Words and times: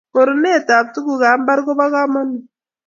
koronet 0.13 0.67
ab 0.77 0.87
tuguk 0.93 1.21
ab 1.31 1.39
mbar 1.43 1.59
kobo 1.65 1.85
kamangut 1.93 2.45